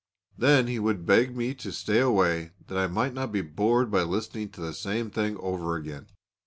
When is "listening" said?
4.01-4.49